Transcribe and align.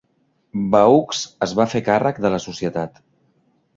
Vaux 0.75 1.21
es 1.47 1.53
va 1.61 1.67
fer 1.75 1.83
càrrec 1.91 2.23
de 2.25 2.33
la 2.37 2.41
societat. 2.47 2.99